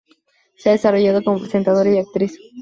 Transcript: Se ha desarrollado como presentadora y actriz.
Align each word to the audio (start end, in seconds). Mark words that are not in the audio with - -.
Se 0.57 0.69
ha 0.69 0.71
desarrollado 0.71 1.21
como 1.23 1.39
presentadora 1.41 1.91
y 1.91 1.99
actriz. 1.99 2.35